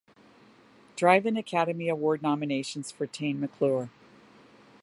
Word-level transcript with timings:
Drive-In 0.95 1.37
Academy 1.37 1.87
Award 1.87 2.23
nominations 2.23 2.89
for 2.91 3.05
Tane 3.05 3.39
McClure. 3.39 3.91